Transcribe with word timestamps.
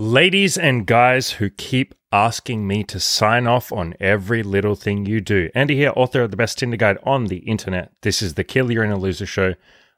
Ladies 0.00 0.56
and 0.56 0.86
guys 0.86 1.32
who 1.32 1.50
keep 1.50 1.92
asking 2.12 2.68
me 2.68 2.84
to 2.84 3.00
sign 3.00 3.48
off 3.48 3.72
on 3.72 3.96
every 3.98 4.44
little 4.44 4.76
thing 4.76 5.06
you 5.06 5.20
do. 5.20 5.50
Andy 5.56 5.74
here, 5.74 5.92
author 5.96 6.22
of 6.22 6.30
the 6.30 6.36
best 6.36 6.56
Tinder 6.56 6.76
guide 6.76 6.98
on 7.02 7.24
the 7.24 7.38
internet. 7.38 7.90
This 8.02 8.22
is 8.22 8.34
the 8.34 8.44
Kill 8.44 8.70
Your 8.70 8.84
Inner 8.84 8.96
Loser 8.96 9.26
show. 9.26 9.56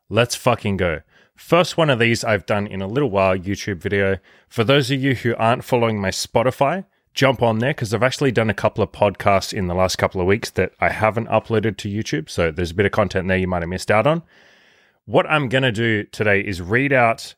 Let's 0.09 0.35
fucking 0.35 0.79
go. 0.79 1.03
First 1.37 1.77
one 1.77 1.91
of 1.91 1.99
these 1.99 2.25
I've 2.25 2.47
done 2.47 2.67
in 2.67 2.81
a 2.81 2.87
little 2.87 3.11
while 3.11 3.37
YouTube 3.37 3.83
video. 3.83 4.17
For 4.49 4.65
those 4.65 4.91
of 4.91 5.03
you 5.03 5.17
who 5.17 5.37
aren't 5.37 5.65
following 5.65 6.01
my 6.01 6.09
Spotify, 6.09 6.87
jump 7.13 7.43
on 7.43 7.59
there 7.59 7.75
because 7.75 7.93
I've 7.93 8.03
actually 8.03 8.33
done 8.33 8.49
a 8.49 8.55
couple 8.55 8.83
of 8.83 8.93
podcasts 8.93 9.53
in 9.53 9.67
the 9.67 9.75
last 9.75 9.97
couple 9.97 10.23
of 10.23 10.27
weeks 10.27 10.49
that 10.53 10.73
I 10.81 10.89
haven't 10.89 11.29
uploaded 11.29 11.77
to 11.77 11.91
YouTube. 11.91 12.31
So 12.31 12.51
there's 12.51 12.71
a 12.71 12.75
bit 12.75 12.87
of 12.87 12.93
content 12.93 13.29
there 13.29 13.37
you 13.37 13.47
might 13.47 13.61
have 13.61 13.69
missed 13.69 13.91
out 13.91 14.07
on. 14.07 14.23
What 15.05 15.29
I'm 15.29 15.51
going 15.51 15.65
to 15.65 15.73
do 15.73 16.05
today 16.05 16.41
is 16.41 16.63
read 16.63 16.95
out 16.95 17.35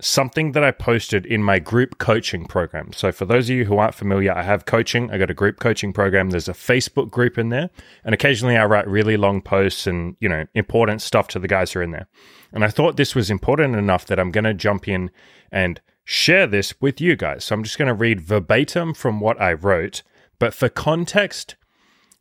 something 0.00 0.52
that 0.52 0.64
I 0.64 0.70
posted 0.70 1.24
in 1.24 1.42
my 1.42 1.58
group 1.58 1.98
coaching 1.98 2.46
program. 2.46 2.92
So, 2.92 3.12
for 3.12 3.24
those 3.24 3.48
of 3.48 3.56
you 3.56 3.64
who 3.64 3.78
aren't 3.78 3.94
familiar, 3.94 4.32
I 4.32 4.42
have 4.42 4.66
coaching. 4.66 5.10
I 5.10 5.18
got 5.18 5.30
a 5.30 5.34
group 5.34 5.60
coaching 5.60 5.92
program. 5.92 6.30
There's 6.30 6.48
a 6.48 6.52
Facebook 6.52 7.10
group 7.10 7.38
in 7.38 7.50
there, 7.50 7.70
and 8.04 8.14
occasionally 8.14 8.56
I 8.56 8.64
write 8.64 8.88
really 8.88 9.16
long 9.16 9.40
posts 9.40 9.86
and 9.86 10.16
you 10.20 10.28
know 10.28 10.46
important 10.54 11.02
stuff 11.02 11.28
to 11.28 11.38
the 11.38 11.48
guys 11.48 11.72
who 11.72 11.80
are 11.80 11.84
in 11.84 11.92
there. 11.92 12.08
And 12.52 12.64
I 12.64 12.68
thought 12.68 12.96
this 12.96 13.14
was 13.14 13.30
important 13.30 13.76
enough 13.76 14.06
that 14.06 14.18
I'm 14.18 14.30
going 14.30 14.44
to 14.44 14.54
jump 14.54 14.88
in 14.88 15.10
and 15.50 15.80
share 16.04 16.46
this 16.46 16.80
with 16.80 17.00
you 17.00 17.16
guys. 17.16 17.44
So 17.44 17.54
I'm 17.54 17.64
just 17.64 17.78
going 17.78 17.88
to 17.88 17.94
read 17.94 18.20
verbatim 18.20 18.94
from 18.94 19.20
what 19.20 19.40
I 19.40 19.54
wrote, 19.54 20.02
but 20.38 20.52
for 20.52 20.68
context, 20.68 21.56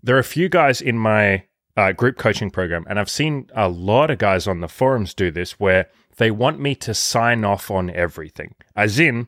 there 0.02 0.16
are 0.16 0.20
a 0.20 0.24
few 0.24 0.48
guys 0.50 0.82
in 0.82 0.98
my 0.98 1.46
uh, 1.76 1.92
group 1.92 2.18
coaching 2.18 2.52
program, 2.52 2.86
and 2.88 3.00
I've 3.00 3.10
seen 3.10 3.50
a 3.56 3.68
lot 3.68 4.12
of 4.12 4.20
guys 4.20 4.48
on 4.48 4.60
the 4.60 4.68
forums 4.68 5.14
do 5.14 5.32
this 5.32 5.60
where 5.60 5.88
they 6.18 6.32
want 6.32 6.60
me 6.60 6.76
to 6.76 6.94
sign 6.94 7.44
off 7.44 7.72
on 7.72 7.90
everything. 7.90 8.56
As 8.76 9.00
in, 9.00 9.28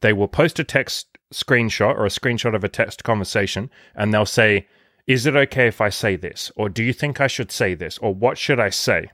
they 0.00 0.12
will 0.12 0.28
post 0.28 0.58
a 0.58 0.64
text 0.64 1.16
screenshot 1.32 1.96
or 1.96 2.06
a 2.06 2.10
screenshot 2.10 2.54
of 2.54 2.64
a 2.64 2.68
text 2.68 3.04
conversation 3.04 3.70
and 3.94 4.12
they'll 4.12 4.26
say, 4.26 4.66
Is 5.06 5.26
it 5.26 5.36
okay 5.36 5.66
if 5.66 5.80
I 5.80 5.88
say 5.88 6.16
this? 6.16 6.52
Or 6.56 6.68
do 6.68 6.82
you 6.82 6.92
think 6.92 7.20
I 7.20 7.26
should 7.26 7.50
say 7.50 7.74
this? 7.74 7.98
Or 7.98 8.14
what 8.14 8.38
should 8.38 8.60
I 8.60 8.70
say? 8.70 9.10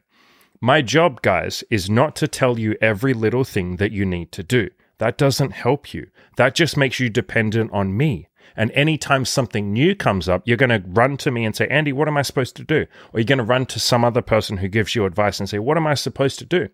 My 0.61 0.81
job, 0.81 1.23
guys, 1.23 1.65
is 1.71 1.91
not 1.91 2.15
to 2.17 2.29
tell 2.29 2.59
you 2.59 2.77
every 2.81 3.15
little 3.15 3.45
thing 3.45 3.77
that 3.77 3.91
you 3.91 4.05
need 4.05 4.31
to 4.33 4.43
do. 4.43 4.71
That 4.99 5.19
doesn't 5.19 5.51
help 5.51 5.93
you. 5.93 6.09
That 6.37 6.55
just 6.55 6.77
makes 6.77 7.01
you 7.01 7.11
dependent 7.11 7.73
on 7.73 7.97
me. 7.97 8.29
And 8.55 8.71
anytime 8.73 9.25
something 9.25 9.73
new 9.73 9.97
comes 9.97 10.29
up, 10.29 10.43
you're 10.45 10.57
going 10.57 10.71
to 10.71 10.89
run 10.89 11.17
to 11.19 11.31
me 11.31 11.45
and 11.45 11.57
say, 11.57 11.67
Andy, 11.69 11.93
what 11.93 12.07
am 12.07 12.17
I 12.17 12.23
supposed 12.23 12.55
to 12.57 12.65
do? 12.65 12.87
Or 13.13 13.19
you're 13.19 13.25
going 13.25 13.39
to 13.39 13.45
run 13.45 13.67
to 13.67 13.81
some 13.81 14.05
other 14.05 14.23
person 14.23 14.59
who 14.59 14.69
gives 14.69 14.95
you 14.95 15.05
advice 15.05 15.41
and 15.41 15.49
say, 15.49 15.59
What 15.59 15.77
am 15.77 15.87
I 15.87 15.95
supposed 15.95 16.39
to 16.41 16.45
do? 16.45 16.69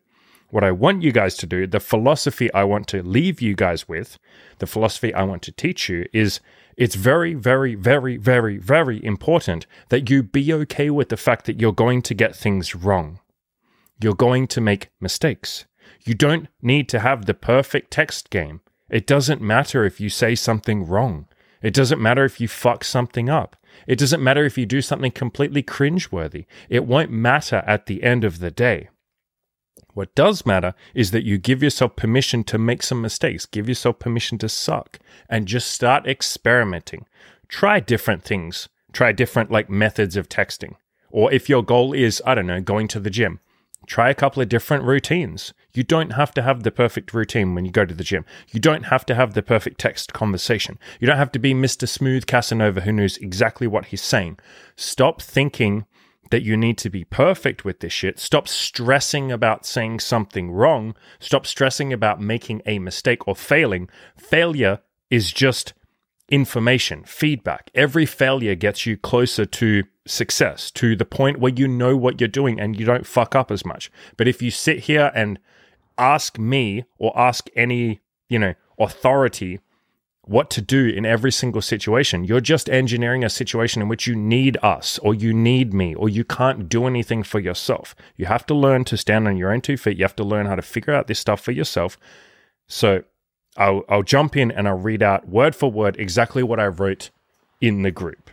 What 0.50 0.64
I 0.64 0.70
want 0.70 1.02
you 1.02 1.12
guys 1.12 1.36
to 1.38 1.46
do, 1.46 1.66
the 1.66 1.80
philosophy 1.80 2.52
I 2.54 2.64
want 2.64 2.86
to 2.88 3.02
leave 3.02 3.40
you 3.40 3.54
guys 3.54 3.88
with, 3.88 4.18
the 4.58 4.66
philosophy 4.66 5.12
I 5.12 5.22
want 5.22 5.42
to 5.42 5.52
teach 5.52 5.88
you 5.88 6.06
is 6.12 6.40
it's 6.76 6.94
very, 6.94 7.34
very, 7.34 7.74
very, 7.74 8.16
very, 8.16 8.56
very 8.56 9.04
important 9.04 9.66
that 9.88 10.08
you 10.08 10.22
be 10.22 10.52
okay 10.52 10.90
with 10.90 11.08
the 11.08 11.16
fact 11.16 11.44
that 11.46 11.60
you're 11.60 11.72
going 11.72 12.02
to 12.02 12.14
get 12.14 12.36
things 12.36 12.74
wrong. 12.74 13.20
You're 14.00 14.14
going 14.14 14.46
to 14.48 14.60
make 14.60 14.90
mistakes. 15.00 15.66
You 16.04 16.14
don't 16.14 16.48
need 16.62 16.88
to 16.90 17.00
have 17.00 17.26
the 17.26 17.34
perfect 17.34 17.90
text 17.90 18.30
game. 18.30 18.60
It 18.88 19.06
doesn't 19.06 19.42
matter 19.42 19.84
if 19.84 20.00
you 20.00 20.08
say 20.08 20.34
something 20.34 20.86
wrong. 20.86 21.26
It 21.62 21.74
doesn't 21.74 22.00
matter 22.00 22.24
if 22.24 22.40
you 22.40 22.48
fuck 22.48 22.84
something 22.84 23.28
up. 23.28 23.56
It 23.86 23.98
doesn't 23.98 24.22
matter 24.22 24.44
if 24.44 24.56
you 24.56 24.64
do 24.64 24.80
something 24.80 25.10
completely 25.10 25.62
cringeworthy. 25.62 26.46
It 26.68 26.86
won't 26.86 27.10
matter 27.10 27.62
at 27.66 27.86
the 27.86 28.02
end 28.02 28.24
of 28.24 28.38
the 28.38 28.50
day. 28.50 28.88
What 29.98 30.14
does 30.14 30.46
matter 30.46 30.74
is 30.94 31.10
that 31.10 31.24
you 31.24 31.38
give 31.38 31.60
yourself 31.60 31.96
permission 31.96 32.44
to 32.44 32.56
make 32.56 32.84
some 32.84 33.02
mistakes, 33.02 33.46
give 33.46 33.68
yourself 33.68 33.98
permission 33.98 34.38
to 34.38 34.48
suck, 34.48 35.00
and 35.28 35.48
just 35.48 35.72
start 35.72 36.06
experimenting. 36.06 37.04
Try 37.48 37.80
different 37.80 38.22
things, 38.22 38.68
try 38.92 39.10
different 39.10 39.50
like 39.50 39.68
methods 39.68 40.14
of 40.14 40.28
texting. 40.28 40.76
Or 41.10 41.32
if 41.32 41.48
your 41.48 41.64
goal 41.64 41.94
is, 41.94 42.22
I 42.24 42.36
don't 42.36 42.46
know, 42.46 42.60
going 42.60 42.86
to 42.86 43.00
the 43.00 43.10
gym, 43.10 43.40
try 43.88 44.08
a 44.08 44.14
couple 44.14 44.40
of 44.40 44.48
different 44.48 44.84
routines. 44.84 45.52
You 45.74 45.82
don't 45.82 46.10
have 46.10 46.32
to 46.34 46.42
have 46.42 46.62
the 46.62 46.70
perfect 46.70 47.12
routine 47.12 47.56
when 47.56 47.64
you 47.64 47.72
go 47.72 47.84
to 47.84 47.92
the 47.94 48.04
gym. 48.04 48.24
You 48.52 48.60
don't 48.60 48.84
have 48.84 49.04
to 49.06 49.16
have 49.16 49.34
the 49.34 49.42
perfect 49.42 49.80
text 49.80 50.12
conversation. 50.12 50.78
You 51.00 51.08
don't 51.08 51.16
have 51.16 51.32
to 51.32 51.40
be 51.40 51.54
Mr. 51.54 51.88
Smooth 51.88 52.26
Casanova 52.26 52.82
who 52.82 52.92
knows 52.92 53.16
exactly 53.16 53.66
what 53.66 53.86
he's 53.86 54.02
saying. 54.02 54.38
Stop 54.76 55.20
thinking 55.20 55.86
that 56.30 56.42
you 56.42 56.56
need 56.56 56.78
to 56.78 56.90
be 56.90 57.04
perfect 57.04 57.64
with 57.64 57.80
this 57.80 57.92
shit. 57.92 58.18
Stop 58.18 58.48
stressing 58.48 59.32
about 59.32 59.66
saying 59.66 60.00
something 60.00 60.50
wrong. 60.50 60.94
Stop 61.18 61.46
stressing 61.46 61.92
about 61.92 62.20
making 62.20 62.62
a 62.66 62.78
mistake 62.78 63.26
or 63.26 63.34
failing. 63.34 63.88
Failure 64.16 64.80
is 65.10 65.32
just 65.32 65.74
information, 66.30 67.04
feedback. 67.04 67.70
Every 67.74 68.06
failure 68.06 68.54
gets 68.54 68.84
you 68.86 68.96
closer 68.96 69.46
to 69.46 69.84
success, 70.06 70.70
to 70.72 70.96
the 70.96 71.04
point 71.04 71.38
where 71.38 71.52
you 71.54 71.68
know 71.68 71.96
what 71.96 72.20
you're 72.20 72.28
doing 72.28 72.60
and 72.60 72.78
you 72.78 72.84
don't 72.84 73.06
fuck 73.06 73.34
up 73.34 73.50
as 73.50 73.64
much. 73.64 73.90
But 74.16 74.28
if 74.28 74.42
you 74.42 74.50
sit 74.50 74.80
here 74.80 75.10
and 75.14 75.38
ask 75.96 76.38
me 76.38 76.84
or 76.98 77.18
ask 77.18 77.48
any, 77.56 78.00
you 78.28 78.38
know, 78.38 78.54
authority 78.78 79.60
what 80.28 80.50
to 80.50 80.60
do 80.60 80.86
in 80.86 81.06
every 81.06 81.32
single 81.32 81.62
situation. 81.62 82.24
You're 82.24 82.42
just 82.42 82.68
engineering 82.68 83.24
a 83.24 83.30
situation 83.30 83.80
in 83.80 83.88
which 83.88 84.06
you 84.06 84.14
need 84.14 84.58
us 84.62 84.98
or 84.98 85.14
you 85.14 85.32
need 85.32 85.72
me 85.72 85.94
or 85.94 86.08
you 86.08 86.22
can't 86.22 86.68
do 86.68 86.86
anything 86.86 87.22
for 87.22 87.40
yourself. 87.40 87.96
You 88.16 88.26
have 88.26 88.44
to 88.46 88.54
learn 88.54 88.84
to 88.84 88.98
stand 88.98 89.26
on 89.26 89.38
your 89.38 89.50
own 89.50 89.62
two 89.62 89.78
feet. 89.78 89.96
You 89.96 90.04
have 90.04 90.16
to 90.16 90.24
learn 90.24 90.44
how 90.44 90.54
to 90.54 90.62
figure 90.62 90.92
out 90.92 91.06
this 91.06 91.18
stuff 91.18 91.40
for 91.40 91.52
yourself. 91.52 91.96
So 92.66 93.04
I'll, 93.56 93.84
I'll 93.88 94.02
jump 94.02 94.36
in 94.36 94.50
and 94.50 94.68
I'll 94.68 94.78
read 94.78 95.02
out 95.02 95.26
word 95.28 95.56
for 95.56 95.70
word 95.70 95.96
exactly 95.98 96.42
what 96.42 96.60
I 96.60 96.66
wrote 96.66 97.08
in 97.60 97.82
the 97.82 97.90
group. 97.90 98.30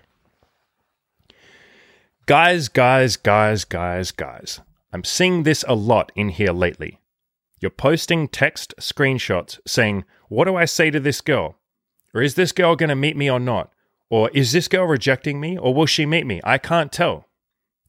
Guys, 2.25 2.67
guys, 2.67 3.15
guys, 3.15 3.63
guys, 3.63 4.11
guys. 4.11 4.59
I'm 4.91 5.05
seeing 5.05 5.43
this 5.43 5.63
a 5.67 5.75
lot 5.75 6.11
in 6.13 6.29
here 6.29 6.51
lately. 6.51 6.99
You're 7.61 7.71
posting 7.71 8.27
text 8.27 8.73
screenshots 8.79 9.59
saying, 9.65 10.03
What 10.27 10.45
do 10.45 10.57
I 10.57 10.65
say 10.65 10.91
to 10.91 10.99
this 10.99 11.21
girl? 11.21 11.55
Or 12.15 12.21
is 12.21 12.35
this 12.35 12.53
girl 12.53 12.77
going 12.77 12.89
to 12.89 12.95
meet 12.95 13.17
me 13.17 13.29
or 13.29 13.41
not? 13.41 13.73
Or 14.09 14.29
is 14.29 14.53
this 14.53 14.69
girl 14.69 14.85
rejecting 14.85 15.41
me 15.41 15.57
or 15.57 15.73
will 15.73 15.85
she 15.85 16.05
meet 16.05 16.25
me? 16.25 16.39
I 16.45 16.57
can't 16.57 16.91
tell. 16.91 17.27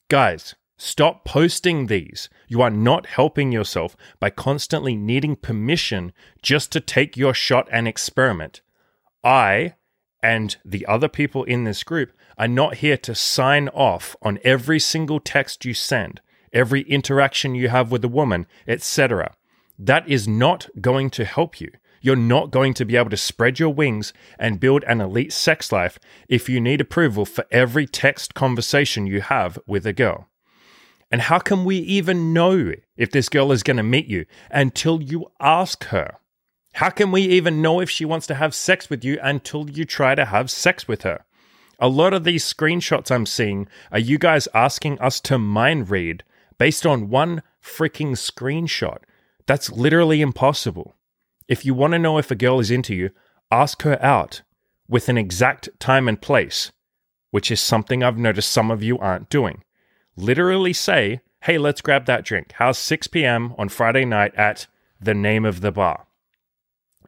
Guys, 0.08 0.56
stop 0.76 1.24
posting 1.24 1.86
these. 1.86 2.28
You 2.48 2.60
are 2.60 2.70
not 2.70 3.06
helping 3.06 3.52
yourself 3.52 3.96
by 4.18 4.30
constantly 4.30 4.96
needing 4.96 5.36
permission 5.36 6.12
just 6.42 6.72
to 6.72 6.80
take 6.80 7.16
your 7.16 7.34
shot 7.34 7.68
and 7.70 7.86
experiment. 7.86 8.62
I 9.22 9.74
and 10.22 10.56
the 10.64 10.84
other 10.86 11.08
people 11.08 11.44
in 11.44 11.62
this 11.62 11.84
group 11.84 12.12
are 12.36 12.48
not 12.48 12.76
here 12.76 12.96
to 12.96 13.14
sign 13.14 13.68
off 13.68 14.16
on 14.22 14.40
every 14.42 14.80
single 14.80 15.20
text 15.20 15.64
you 15.64 15.72
send, 15.72 16.20
every 16.52 16.82
interaction 16.82 17.54
you 17.54 17.68
have 17.68 17.92
with 17.92 18.04
a 18.04 18.08
woman, 18.08 18.46
etc. 18.66 19.36
That 19.78 20.08
is 20.08 20.26
not 20.26 20.68
going 20.80 21.10
to 21.10 21.24
help 21.24 21.60
you. 21.60 21.70
You're 22.00 22.16
not 22.16 22.50
going 22.50 22.74
to 22.74 22.84
be 22.84 22.96
able 22.96 23.10
to 23.10 23.16
spread 23.16 23.58
your 23.58 23.72
wings 23.72 24.12
and 24.38 24.60
build 24.60 24.84
an 24.84 25.00
elite 25.00 25.32
sex 25.32 25.72
life 25.72 25.98
if 26.28 26.48
you 26.48 26.60
need 26.60 26.80
approval 26.80 27.24
for 27.24 27.44
every 27.50 27.86
text 27.86 28.34
conversation 28.34 29.06
you 29.06 29.20
have 29.20 29.58
with 29.66 29.86
a 29.86 29.92
girl. 29.92 30.28
And 31.10 31.22
how 31.22 31.38
can 31.38 31.64
we 31.64 31.76
even 31.78 32.32
know 32.32 32.72
if 32.96 33.10
this 33.10 33.28
girl 33.28 33.52
is 33.52 33.62
going 33.62 33.76
to 33.76 33.82
meet 33.82 34.06
you 34.06 34.26
until 34.50 35.00
you 35.00 35.30
ask 35.40 35.84
her? 35.84 36.18
How 36.74 36.90
can 36.90 37.10
we 37.10 37.22
even 37.22 37.62
know 37.62 37.80
if 37.80 37.88
she 37.88 38.04
wants 38.04 38.26
to 38.26 38.34
have 38.34 38.54
sex 38.54 38.90
with 38.90 39.04
you 39.04 39.18
until 39.22 39.70
you 39.70 39.84
try 39.84 40.14
to 40.14 40.26
have 40.26 40.50
sex 40.50 40.86
with 40.86 41.02
her? 41.02 41.24
A 41.78 41.88
lot 41.88 42.12
of 42.12 42.24
these 42.24 42.44
screenshots 42.44 43.10
I'm 43.10 43.26
seeing 43.26 43.68
are 43.92 43.98
you 43.98 44.18
guys 44.18 44.48
asking 44.52 44.98
us 44.98 45.20
to 45.22 45.38
mind 45.38 45.90
read 45.90 46.24
based 46.58 46.84
on 46.84 47.08
one 47.08 47.42
freaking 47.62 48.12
screenshot. 48.12 48.98
That's 49.46 49.70
literally 49.70 50.20
impossible. 50.20 50.95
If 51.48 51.64
you 51.64 51.74
want 51.74 51.92
to 51.92 51.98
know 51.98 52.18
if 52.18 52.30
a 52.30 52.34
girl 52.34 52.58
is 52.58 52.70
into 52.70 52.94
you, 52.94 53.10
ask 53.50 53.82
her 53.82 54.02
out 54.02 54.42
with 54.88 55.08
an 55.08 55.18
exact 55.18 55.68
time 55.78 56.08
and 56.08 56.20
place, 56.20 56.72
which 57.30 57.50
is 57.50 57.60
something 57.60 58.02
I've 58.02 58.18
noticed 58.18 58.50
some 58.50 58.70
of 58.70 58.82
you 58.82 58.98
aren't 58.98 59.30
doing. 59.30 59.62
Literally 60.16 60.72
say, 60.72 61.20
hey, 61.42 61.58
let's 61.58 61.80
grab 61.80 62.06
that 62.06 62.24
drink. 62.24 62.52
How's 62.56 62.78
6 62.78 63.06
p.m. 63.08 63.54
on 63.58 63.68
Friday 63.68 64.04
night 64.04 64.34
at 64.34 64.66
the 65.00 65.14
name 65.14 65.44
of 65.44 65.60
the 65.60 65.70
bar? 65.70 66.06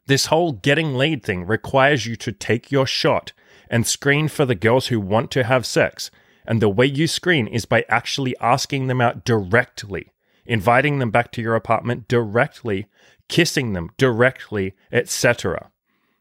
This 0.07 0.27
whole 0.27 0.53
getting 0.53 0.95
laid 0.95 1.23
thing 1.23 1.45
requires 1.45 2.07
you 2.07 2.17
to 2.17 2.33
take 2.33 2.71
your 2.71 2.87
shot 2.87 3.33
and 3.69 3.87
screen 3.87 4.29
for 4.29 4.45
the 4.45 4.55
girls 4.55 4.87
who 4.87 5.01
want 5.01 5.31
to 5.33 5.45
have 5.45 5.67
sex. 5.67 6.11
And 6.47 6.63
the 6.63 6.69
way 6.69 6.87
you 6.87 7.07
screen 7.07 7.47
is 7.47 7.67
by 7.67 7.85
actually 7.89 8.35
asking 8.41 8.87
them 8.87 9.01
out 9.01 9.25
directly, 9.25 10.13
inviting 10.47 10.99
them 10.99 11.11
back 11.11 11.31
to 11.33 11.43
your 11.43 11.55
apartment 11.55 12.09
directly, 12.09 12.87
kissing 13.29 13.73
them 13.73 13.91
directly, 13.97 14.75
etc. 14.91 15.71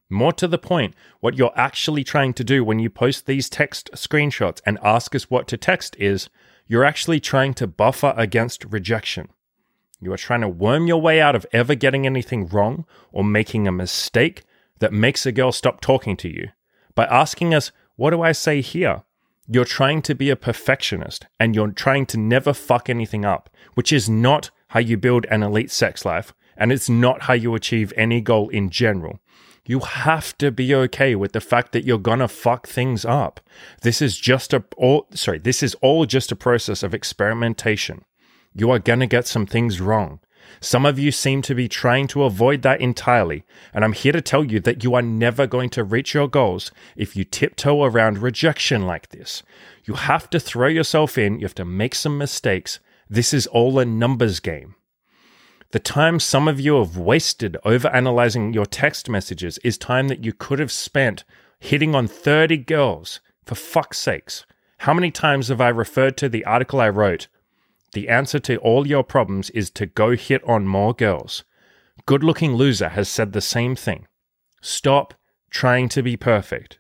More 0.09 0.31
to 0.33 0.47
the 0.47 0.57
point, 0.57 0.93
what 1.19 1.37
you're 1.37 1.51
actually 1.55 2.03
trying 2.03 2.33
to 2.35 2.43
do 2.43 2.63
when 2.63 2.79
you 2.79 2.89
post 2.89 3.25
these 3.25 3.49
text 3.49 3.89
screenshots 3.93 4.61
and 4.65 4.79
ask 4.81 5.13
us 5.15 5.29
what 5.29 5.47
to 5.49 5.57
text 5.57 5.95
is 5.99 6.29
you're 6.67 6.85
actually 6.85 7.19
trying 7.19 7.53
to 7.55 7.67
buffer 7.67 8.13
against 8.15 8.65
rejection. 8.65 9.29
You 9.99 10.13
are 10.13 10.17
trying 10.17 10.41
to 10.41 10.49
worm 10.49 10.87
your 10.87 11.01
way 11.01 11.19
out 11.19 11.35
of 11.35 11.45
ever 11.51 11.75
getting 11.75 12.05
anything 12.05 12.47
wrong 12.47 12.85
or 13.11 13.23
making 13.23 13.67
a 13.67 13.71
mistake 13.71 14.43
that 14.79 14.93
makes 14.93 15.25
a 15.25 15.31
girl 15.31 15.51
stop 15.51 15.81
talking 15.81 16.15
to 16.17 16.29
you 16.29 16.49
by 16.93 17.05
asking 17.05 17.53
us, 17.53 17.71
What 17.95 18.11
do 18.11 18.21
I 18.21 18.31
say 18.31 18.61
here? 18.61 19.03
You're 19.49 19.65
trying 19.65 20.01
to 20.03 20.15
be 20.15 20.29
a 20.29 20.35
perfectionist 20.35 21.25
and 21.39 21.55
you're 21.55 21.71
trying 21.71 22.05
to 22.07 22.17
never 22.17 22.53
fuck 22.53 22.89
anything 22.89 23.25
up, 23.25 23.49
which 23.73 23.91
is 23.91 24.09
not 24.09 24.51
how 24.69 24.79
you 24.79 24.97
build 24.97 25.25
an 25.31 25.41
elite 25.41 25.71
sex 25.71 26.05
life 26.05 26.33
and 26.57 26.71
it's 26.71 26.89
not 26.89 27.23
how 27.23 27.33
you 27.33 27.55
achieve 27.55 27.93
any 27.95 28.21
goal 28.21 28.49
in 28.49 28.69
general. 28.69 29.19
You 29.65 29.79
have 29.79 30.37
to 30.37 30.49
be 30.49 30.73
okay 30.73 31.13
with 31.13 31.33
the 31.33 31.41
fact 31.41 31.73
that 31.73 31.83
you're 31.83 31.97
gonna 31.97 32.27
fuck 32.27 32.67
things 32.67 33.03
up. 33.03 33.41
This 33.81 34.01
is 34.01 34.17
just 34.17 34.53
a 34.53 34.63
all 34.77 35.07
sorry, 35.13 35.39
this 35.39 35.61
is 35.61 35.75
all 35.81 36.05
just 36.05 36.31
a 36.31 36.35
process 36.35 36.83
of 36.83 36.93
experimentation. 36.93 38.05
You 38.53 38.71
are 38.71 38.79
gonna 38.79 39.07
get 39.07 39.27
some 39.27 39.45
things 39.45 39.81
wrong. 39.81 40.19
Some 40.61 40.85
of 40.85 40.97
you 40.97 41.11
seem 41.11 41.41
to 41.43 41.53
be 41.53 41.67
trying 41.67 42.07
to 42.07 42.23
avoid 42.23 42.61
that 42.61 42.79
entirely, 42.79 43.43
and 43.73 43.83
I'm 43.83 43.91
here 43.91 44.13
to 44.13 44.21
tell 44.21 44.45
you 44.45 44.61
that 44.61 44.83
you 44.83 44.95
are 44.95 45.01
never 45.01 45.45
going 45.45 45.69
to 45.71 45.83
reach 45.83 46.13
your 46.13 46.29
goals 46.29 46.71
if 46.95 47.17
you 47.17 47.25
tiptoe 47.25 47.83
around 47.83 48.19
rejection 48.19 48.87
like 48.87 49.09
this. 49.09 49.43
You 49.83 49.95
have 49.95 50.29
to 50.29 50.39
throw 50.39 50.67
yourself 50.67 51.17
in, 51.17 51.39
you 51.39 51.45
have 51.45 51.55
to 51.55 51.65
make 51.65 51.93
some 51.93 52.17
mistakes. 52.17 52.79
This 53.09 53.33
is 53.33 53.47
all 53.47 53.77
a 53.77 53.85
numbers 53.85 54.39
game. 54.39 54.76
The 55.71 55.79
time 55.79 56.19
some 56.19 56.47
of 56.47 56.59
you 56.59 56.77
have 56.77 56.97
wasted 56.97 57.57
over 57.65 57.89
analyzing 57.89 58.53
your 58.53 58.65
text 58.65 59.09
messages 59.09 59.57
is 59.59 59.77
time 59.77 60.07
that 60.07 60.23
you 60.23 60.33
could 60.33 60.59
have 60.59 60.71
spent 60.71 61.23
hitting 61.59 61.93
on 61.93 62.07
30 62.07 62.57
girls. 62.57 63.19
For 63.45 63.55
fuck's 63.55 63.97
sakes. 63.97 64.45
How 64.79 64.93
many 64.93 65.09
times 65.09 65.47
have 65.47 65.61
I 65.61 65.69
referred 65.69 66.17
to 66.17 66.29
the 66.29 66.43
article 66.45 66.81
I 66.81 66.89
wrote 66.89 67.27
the 67.93 68.09
answer 68.09 68.39
to 68.39 68.57
all 68.57 68.85
your 68.85 69.03
problems 69.03 69.49
is 69.51 69.69
to 69.71 69.85
go 69.85 70.15
hit 70.15 70.43
on 70.43 70.67
more 70.67 70.93
girls. 70.93 71.43
Good 72.05 72.23
looking 72.23 72.53
loser 72.53 72.89
has 72.89 73.09
said 73.09 73.33
the 73.33 73.41
same 73.41 73.75
thing. 73.75 74.07
Stop 74.61 75.13
trying 75.49 75.89
to 75.89 76.03
be 76.03 76.17
perfect. 76.17 76.79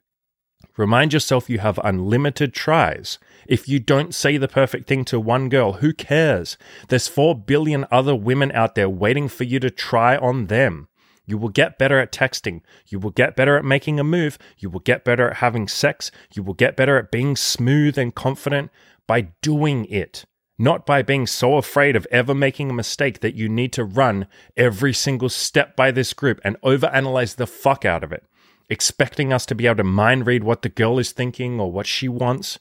Remind 0.77 1.11
yourself 1.11 1.49
you 1.49 1.59
have 1.59 1.79
unlimited 1.83 2.53
tries. 2.53 3.17
If 3.47 3.67
you 3.67 3.79
don't 3.79 4.13
say 4.13 4.37
the 4.37 4.47
perfect 4.47 4.87
thing 4.87 5.03
to 5.05 5.19
one 5.19 5.49
girl, 5.49 5.73
who 5.73 5.91
cares? 5.91 6.55
There's 6.87 7.07
4 7.07 7.35
billion 7.35 7.85
other 7.91 8.15
women 8.15 8.51
out 8.51 8.75
there 8.75 8.89
waiting 8.89 9.27
for 9.27 9.43
you 9.43 9.59
to 9.59 9.71
try 9.71 10.15
on 10.15 10.47
them. 10.47 10.87
You 11.25 11.37
will 11.37 11.49
get 11.49 11.77
better 11.77 11.99
at 11.99 12.11
texting. 12.11 12.61
You 12.87 12.99
will 12.99 13.09
get 13.09 13.35
better 13.35 13.57
at 13.57 13.65
making 13.65 13.99
a 13.99 14.03
move. 14.03 14.37
You 14.59 14.69
will 14.69 14.79
get 14.79 15.03
better 15.03 15.29
at 15.29 15.37
having 15.37 15.67
sex. 15.67 16.11
You 16.33 16.43
will 16.43 16.53
get 16.53 16.77
better 16.77 16.97
at 16.97 17.11
being 17.11 17.35
smooth 17.35 17.97
and 17.97 18.15
confident 18.15 18.71
by 19.07 19.29
doing 19.41 19.85
it 19.85 20.25
not 20.59 20.85
by 20.85 21.01
being 21.01 21.27
so 21.27 21.55
afraid 21.55 21.95
of 21.95 22.07
ever 22.11 22.33
making 22.33 22.69
a 22.69 22.73
mistake 22.73 23.19
that 23.19 23.35
you 23.35 23.47
need 23.47 23.71
to 23.73 23.83
run 23.83 24.27
every 24.55 24.93
single 24.93 25.29
step 25.29 25.75
by 25.75 25.91
this 25.91 26.13
group 26.13 26.39
and 26.43 26.59
overanalyze 26.61 27.35
the 27.35 27.47
fuck 27.47 27.85
out 27.85 28.03
of 28.03 28.11
it, 28.11 28.23
expecting 28.69 29.31
us 29.31 29.45
to 29.45 29.55
be 29.55 29.65
able 29.65 29.77
to 29.77 29.83
mind 29.83 30.27
read 30.27 30.43
what 30.43 30.61
the 30.61 30.69
girl 30.69 30.99
is 30.99 31.11
thinking 31.11 31.59
or 31.59 31.71
what 31.71 31.87
she 31.87 32.07
wants. 32.07 32.59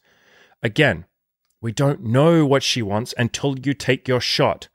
Again, 0.63 1.07
we 1.61 1.73
don't 1.73 2.03
know 2.03 2.47
what 2.47 2.63
she 2.63 2.83
wants 2.83 3.15
until 3.19 3.59
you 3.59 3.75
take 3.75 4.07
your 4.07 4.21
shot. 4.21 4.69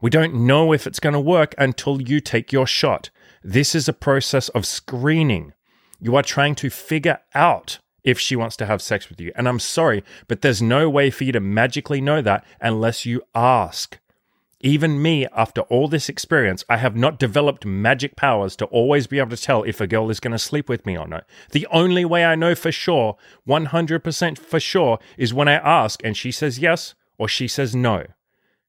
We 0.00 0.10
don't 0.10 0.34
know 0.34 0.72
if 0.72 0.86
it's 0.86 1.00
going 1.00 1.14
to 1.14 1.20
work 1.20 1.54
until 1.58 2.00
you 2.00 2.20
take 2.20 2.52
your 2.52 2.66
shot. 2.66 3.10
This 3.42 3.74
is 3.74 3.88
a 3.88 3.92
process 3.92 4.48
of 4.50 4.66
screening. 4.66 5.52
You 6.00 6.14
are 6.16 6.22
trying 6.22 6.54
to 6.56 6.70
figure 6.70 7.18
out 7.34 7.80
if 8.04 8.18
she 8.18 8.36
wants 8.36 8.56
to 8.56 8.66
have 8.66 8.80
sex 8.80 9.08
with 9.08 9.20
you. 9.20 9.32
And 9.34 9.48
I'm 9.48 9.58
sorry, 9.58 10.04
but 10.28 10.40
there's 10.40 10.62
no 10.62 10.88
way 10.88 11.10
for 11.10 11.24
you 11.24 11.32
to 11.32 11.40
magically 11.40 12.00
know 12.00 12.22
that 12.22 12.44
unless 12.60 13.04
you 13.04 13.22
ask. 13.34 13.98
Even 14.60 15.00
me, 15.00 15.24
after 15.36 15.60
all 15.62 15.86
this 15.86 16.08
experience, 16.08 16.64
I 16.68 16.78
have 16.78 16.96
not 16.96 17.20
developed 17.20 17.64
magic 17.64 18.16
powers 18.16 18.56
to 18.56 18.64
always 18.66 19.06
be 19.06 19.20
able 19.20 19.30
to 19.30 19.36
tell 19.36 19.62
if 19.62 19.80
a 19.80 19.86
girl 19.86 20.10
is 20.10 20.18
going 20.18 20.32
to 20.32 20.38
sleep 20.38 20.68
with 20.68 20.84
me 20.84 20.98
or 20.98 21.06
not. 21.06 21.24
The 21.52 21.66
only 21.70 22.04
way 22.04 22.24
I 22.24 22.34
know 22.34 22.56
for 22.56 22.72
sure, 22.72 23.16
100% 23.46 24.38
for 24.38 24.58
sure, 24.58 24.98
is 25.16 25.32
when 25.32 25.46
I 25.46 25.54
ask 25.54 26.02
and 26.02 26.16
she 26.16 26.32
says 26.32 26.58
yes 26.58 26.94
or 27.18 27.28
she 27.28 27.46
says 27.46 27.76
no. 27.76 28.06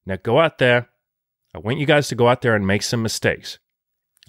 Now 0.06 0.18
go 0.22 0.40
out 0.40 0.60
there. 0.60 0.90
I 1.56 1.58
want 1.58 1.80
you 1.80 1.88
guys 1.88 2.08
to 2.10 2.16
go 2.16 2.28
out 2.28 2.44
there 2.44 2.56
and 2.56 2.68
make 2.68 2.84
some 2.84 3.02
mistakes. 3.02 3.58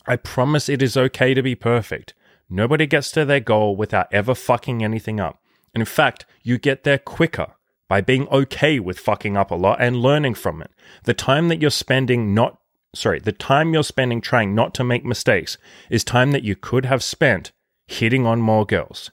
I 0.06 0.16
promise 0.16 0.70
it 0.70 0.80
is 0.80 0.96
okay 0.96 1.34
to 1.34 1.42
be 1.42 1.54
perfect. 1.54 2.14
Nobody 2.48 2.86
gets 2.86 3.10
to 3.12 3.26
their 3.26 3.40
goal 3.40 3.76
without 3.76 4.08
ever 4.10 4.34
fucking 4.34 4.82
anything 4.82 5.20
up. 5.20 5.38
And 5.74 5.82
in 5.82 5.86
fact, 5.86 6.24
you 6.42 6.56
get 6.56 6.84
there 6.84 6.98
quicker 6.98 7.54
by 7.90 8.00
being 8.00 8.28
okay 8.28 8.78
with 8.78 9.00
fucking 9.00 9.36
up 9.36 9.50
a 9.50 9.56
lot 9.56 9.80
and 9.80 9.96
learning 9.96 10.32
from 10.32 10.62
it. 10.62 10.70
The 11.02 11.12
time 11.12 11.48
that 11.48 11.60
you're 11.60 11.70
spending 11.70 12.32
not 12.32 12.60
sorry, 12.94 13.18
the 13.18 13.32
time 13.32 13.74
you're 13.74 13.82
spending 13.82 14.20
trying 14.20 14.54
not 14.54 14.74
to 14.74 14.84
make 14.84 15.04
mistakes 15.04 15.58
is 15.90 16.04
time 16.04 16.30
that 16.30 16.44
you 16.44 16.54
could 16.54 16.84
have 16.84 17.02
spent 17.02 17.50
hitting 17.88 18.26
on 18.26 18.40
more 18.40 18.64
girls. 18.64 19.10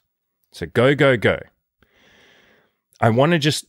So 0.51 0.67
go, 0.67 0.93
go, 0.93 1.17
go. 1.17 1.39
I 3.01 3.09
want 3.09 3.31
to 3.31 3.39
just, 3.39 3.65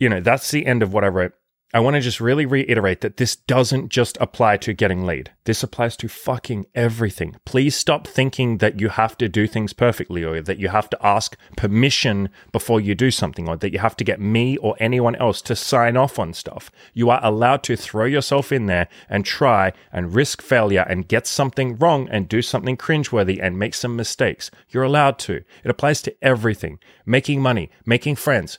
you 0.00 0.08
know, 0.08 0.20
that's 0.20 0.50
the 0.50 0.66
end 0.66 0.82
of 0.82 0.92
what 0.92 1.04
I 1.04 1.08
wrote. 1.08 1.32
I 1.72 1.78
want 1.78 1.94
to 1.94 2.00
just 2.00 2.20
really 2.20 2.46
reiterate 2.46 3.00
that 3.02 3.16
this 3.16 3.36
doesn't 3.36 3.90
just 3.90 4.18
apply 4.20 4.56
to 4.56 4.72
getting 4.72 5.06
laid. 5.06 5.30
This 5.44 5.62
applies 5.62 5.96
to 5.98 6.08
fucking 6.08 6.66
everything. 6.74 7.36
Please 7.44 7.76
stop 7.76 8.08
thinking 8.08 8.58
that 8.58 8.80
you 8.80 8.88
have 8.88 9.16
to 9.18 9.28
do 9.28 9.46
things 9.46 9.72
perfectly 9.72 10.24
or 10.24 10.40
that 10.42 10.58
you 10.58 10.68
have 10.68 10.90
to 10.90 10.98
ask 11.00 11.36
permission 11.56 12.28
before 12.50 12.80
you 12.80 12.96
do 12.96 13.12
something 13.12 13.48
or 13.48 13.56
that 13.56 13.72
you 13.72 13.78
have 13.78 13.96
to 13.98 14.04
get 14.04 14.20
me 14.20 14.56
or 14.56 14.74
anyone 14.80 15.14
else 15.14 15.40
to 15.42 15.54
sign 15.54 15.96
off 15.96 16.18
on 16.18 16.32
stuff. 16.32 16.72
You 16.92 17.08
are 17.10 17.24
allowed 17.24 17.62
to 17.64 17.76
throw 17.76 18.06
yourself 18.06 18.50
in 18.50 18.66
there 18.66 18.88
and 19.08 19.24
try 19.24 19.72
and 19.92 20.12
risk 20.12 20.42
failure 20.42 20.84
and 20.88 21.06
get 21.06 21.28
something 21.28 21.76
wrong 21.76 22.08
and 22.10 22.28
do 22.28 22.42
something 22.42 22.76
cringeworthy 22.76 23.38
and 23.40 23.56
make 23.56 23.74
some 23.74 23.94
mistakes. 23.94 24.50
You're 24.70 24.82
allowed 24.82 25.20
to. 25.20 25.44
It 25.62 25.70
applies 25.70 26.02
to 26.02 26.16
everything 26.20 26.80
making 27.06 27.40
money, 27.40 27.70
making 27.86 28.16
friends, 28.16 28.58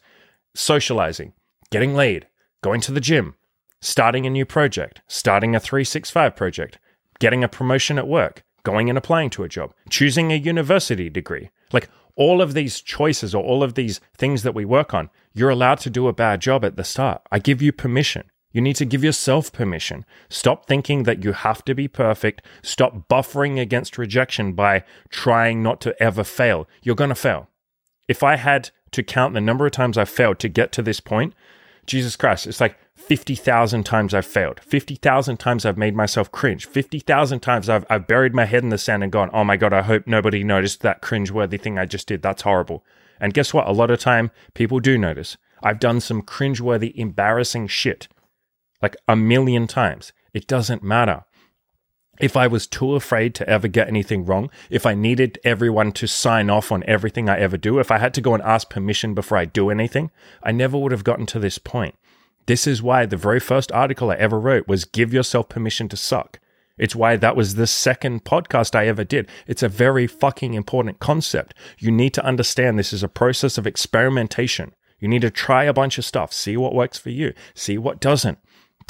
socializing, 0.55 1.33
getting 1.71 1.93
laid 1.93 2.27
going 2.61 2.81
to 2.81 2.91
the 2.91 3.01
gym, 3.01 3.35
starting 3.81 4.25
a 4.25 4.29
new 4.29 4.45
project, 4.45 5.01
starting 5.07 5.55
a 5.55 5.59
365 5.59 6.35
project, 6.35 6.77
getting 7.19 7.43
a 7.43 7.49
promotion 7.49 7.97
at 7.97 8.07
work, 8.07 8.43
going 8.63 8.89
and 8.89 8.97
applying 8.97 9.29
to 9.31 9.43
a 9.43 9.49
job, 9.49 9.73
choosing 9.89 10.31
a 10.31 10.35
university 10.35 11.09
degree. 11.09 11.49
Like 11.71 11.89
all 12.15 12.41
of 12.41 12.53
these 12.53 12.81
choices 12.81 13.33
or 13.33 13.43
all 13.43 13.63
of 13.63 13.73
these 13.73 13.99
things 14.17 14.43
that 14.43 14.53
we 14.53 14.65
work 14.65 14.93
on, 14.93 15.09
you're 15.33 15.49
allowed 15.49 15.79
to 15.79 15.89
do 15.89 16.07
a 16.07 16.13
bad 16.13 16.41
job 16.41 16.63
at 16.63 16.75
the 16.75 16.83
start. 16.83 17.21
I 17.31 17.39
give 17.39 17.61
you 17.61 17.71
permission. 17.71 18.25
You 18.51 18.61
need 18.61 18.75
to 18.75 18.85
give 18.85 19.03
yourself 19.03 19.51
permission. 19.53 20.05
Stop 20.29 20.67
thinking 20.67 21.03
that 21.03 21.23
you 21.23 21.31
have 21.31 21.63
to 21.65 21.73
be 21.73 21.87
perfect. 21.87 22.41
Stop 22.61 23.07
buffering 23.07 23.59
against 23.59 23.97
rejection 23.97 24.53
by 24.53 24.83
trying 25.09 25.63
not 25.63 25.79
to 25.81 26.03
ever 26.03 26.23
fail. 26.23 26.67
You're 26.83 26.95
going 26.95 27.09
to 27.09 27.15
fail. 27.15 27.47
If 28.09 28.23
I 28.23 28.35
had 28.35 28.71
to 28.91 29.03
count 29.03 29.33
the 29.33 29.41
number 29.41 29.65
of 29.65 29.71
times 29.71 29.97
I 29.97 30.03
failed 30.03 30.39
to 30.39 30.49
get 30.49 30.73
to 30.73 30.81
this 30.81 30.99
point, 30.99 31.33
Jesus 31.91 32.15
Christ, 32.15 32.47
it's 32.47 32.61
like 32.61 32.77
50,000 32.95 33.83
times 33.83 34.13
I've 34.13 34.25
failed. 34.25 34.61
50,000 34.61 35.35
times 35.35 35.65
I've 35.65 35.77
made 35.77 35.93
myself 35.93 36.31
cringe. 36.31 36.65
50,000 36.65 37.41
times 37.41 37.67
I've, 37.67 37.85
I've 37.89 38.07
buried 38.07 38.33
my 38.33 38.45
head 38.45 38.63
in 38.63 38.69
the 38.69 38.77
sand 38.77 39.03
and 39.03 39.11
gone, 39.11 39.29
oh 39.33 39.43
my 39.43 39.57
God, 39.57 39.73
I 39.73 39.81
hope 39.81 40.07
nobody 40.07 40.41
noticed 40.41 40.83
that 40.83 41.01
cringe-worthy 41.01 41.57
thing 41.57 41.77
I 41.77 41.85
just 41.85 42.07
did. 42.07 42.21
That's 42.21 42.43
horrible. 42.43 42.85
And 43.19 43.33
guess 43.33 43.53
what? 43.53 43.67
A 43.67 43.73
lot 43.73 43.91
of 43.91 43.99
time 43.99 44.31
people 44.53 44.79
do 44.79 44.97
notice. 44.97 45.35
I've 45.61 45.81
done 45.81 45.99
some 45.99 46.21
cringe-worthy, 46.21 46.97
embarrassing 46.97 47.67
shit 47.67 48.07
like 48.81 48.95
a 49.05 49.17
million 49.17 49.67
times. 49.67 50.13
It 50.33 50.47
doesn't 50.47 50.83
matter. 50.83 51.25
If 52.19 52.37
I 52.37 52.45
was 52.47 52.67
too 52.67 52.95
afraid 52.95 53.33
to 53.35 53.49
ever 53.49 53.67
get 53.67 53.87
anything 53.87 54.25
wrong, 54.25 54.51
if 54.69 54.85
I 54.85 54.93
needed 54.93 55.39
everyone 55.43 55.91
to 55.93 56.07
sign 56.07 56.49
off 56.49 56.71
on 56.71 56.83
everything 56.85 57.29
I 57.29 57.39
ever 57.39 57.57
do, 57.57 57.79
if 57.79 57.89
I 57.89 57.97
had 57.97 58.13
to 58.15 58.21
go 58.21 58.33
and 58.33 58.43
ask 58.43 58.69
permission 58.69 59.13
before 59.13 59.37
I 59.37 59.45
do 59.45 59.69
anything, 59.69 60.11
I 60.43 60.51
never 60.51 60.77
would 60.77 60.91
have 60.91 61.03
gotten 61.03 61.25
to 61.27 61.39
this 61.39 61.57
point. 61.57 61.95
This 62.45 62.67
is 62.67 62.81
why 62.81 63.05
the 63.05 63.17
very 63.17 63.39
first 63.39 63.71
article 63.71 64.11
I 64.11 64.15
ever 64.15 64.39
wrote 64.39 64.67
was 64.67 64.85
Give 64.85 65.13
Yourself 65.13 65.49
Permission 65.49 65.87
to 65.89 65.97
Suck. 65.97 66.39
It's 66.77 66.95
why 66.95 67.15
that 67.15 67.35
was 67.35 67.55
the 67.55 67.67
second 67.67 68.23
podcast 68.23 68.75
I 68.75 68.87
ever 68.87 69.03
did. 69.03 69.27
It's 69.47 69.63
a 69.63 69.69
very 69.69 70.07
fucking 70.07 70.53
important 70.53 70.99
concept. 70.99 71.53
You 71.77 71.91
need 71.91 72.13
to 72.15 72.25
understand 72.25 72.77
this 72.77 72.93
is 72.93 73.03
a 73.03 73.07
process 73.07 73.57
of 73.57 73.67
experimentation. 73.67 74.73
You 74.99 75.07
need 75.07 75.21
to 75.21 75.31
try 75.31 75.63
a 75.63 75.73
bunch 75.73 75.97
of 75.97 76.05
stuff, 76.05 76.33
see 76.33 76.57
what 76.57 76.75
works 76.75 76.97
for 76.97 77.09
you, 77.09 77.33
see 77.53 77.77
what 77.77 77.99
doesn't. 77.99 78.37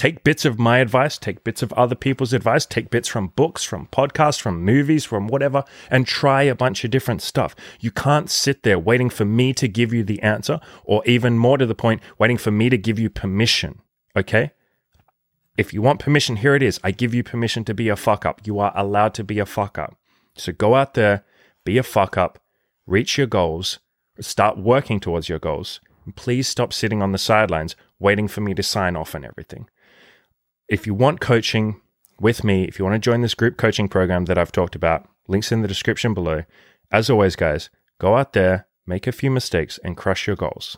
Take 0.01 0.23
bits 0.23 0.45
of 0.45 0.57
my 0.57 0.79
advice, 0.79 1.19
take 1.19 1.43
bits 1.43 1.61
of 1.61 1.71
other 1.73 1.93
people's 1.93 2.33
advice, 2.33 2.65
take 2.65 2.89
bits 2.89 3.07
from 3.07 3.27
books, 3.35 3.63
from 3.63 3.85
podcasts, 3.91 4.41
from 4.41 4.63
movies, 4.65 5.05
from 5.05 5.27
whatever, 5.27 5.63
and 5.91 6.07
try 6.07 6.41
a 6.41 6.55
bunch 6.55 6.83
of 6.83 6.89
different 6.89 7.21
stuff. 7.21 7.55
You 7.79 7.91
can't 7.91 8.27
sit 8.27 8.63
there 8.63 8.79
waiting 8.79 9.11
for 9.11 9.25
me 9.25 9.53
to 9.53 9.67
give 9.67 9.93
you 9.93 10.03
the 10.03 10.19
answer, 10.23 10.59
or 10.85 11.05
even 11.05 11.37
more 11.37 11.59
to 11.59 11.67
the 11.67 11.75
point, 11.75 12.01
waiting 12.17 12.39
for 12.39 12.49
me 12.49 12.67
to 12.67 12.79
give 12.79 12.97
you 12.97 13.11
permission. 13.11 13.79
Okay? 14.15 14.53
If 15.55 15.71
you 15.71 15.83
want 15.83 15.99
permission, 15.99 16.37
here 16.37 16.55
it 16.55 16.63
is. 16.63 16.79
I 16.83 16.89
give 16.89 17.13
you 17.13 17.23
permission 17.23 17.63
to 17.65 17.75
be 17.75 17.87
a 17.87 17.95
fuck 17.95 18.25
up. 18.25 18.41
You 18.43 18.57
are 18.57 18.73
allowed 18.75 19.13
to 19.13 19.23
be 19.23 19.37
a 19.37 19.45
fuck 19.45 19.77
up. 19.77 19.95
So 20.33 20.51
go 20.51 20.73
out 20.73 20.95
there, 20.95 21.25
be 21.63 21.77
a 21.77 21.83
fuck 21.83 22.17
up, 22.17 22.39
reach 22.87 23.19
your 23.19 23.27
goals, 23.27 23.77
start 24.19 24.57
working 24.57 24.99
towards 24.99 25.29
your 25.29 25.37
goals. 25.37 25.79
Please 26.15 26.47
stop 26.47 26.73
sitting 26.73 27.03
on 27.03 27.11
the 27.11 27.19
sidelines 27.19 27.75
waiting 27.99 28.27
for 28.27 28.41
me 28.41 28.55
to 28.55 28.63
sign 28.63 28.95
off 28.95 29.13
on 29.13 29.23
everything 29.23 29.67
if 30.71 30.87
you 30.87 30.93
want 30.93 31.19
coaching 31.19 31.81
with 32.21 32.45
me, 32.45 32.63
if 32.63 32.79
you 32.79 32.85
want 32.85 32.95
to 32.95 32.99
join 32.99 33.19
this 33.19 33.33
group 33.33 33.57
coaching 33.57 33.89
program 33.89 34.23
that 34.25 34.37
I've 34.37 34.53
talked 34.53 34.73
about, 34.73 35.05
links 35.27 35.51
in 35.51 35.61
the 35.61 35.67
description 35.67 36.13
below. 36.13 36.43
As 36.89 37.09
always, 37.09 37.35
guys, 37.35 37.69
go 37.99 38.15
out 38.15 38.31
there, 38.31 38.67
make 38.87 39.05
a 39.05 39.11
few 39.11 39.29
mistakes, 39.29 39.79
and 39.83 39.97
crush 39.97 40.27
your 40.27 40.37
goals. 40.37 40.77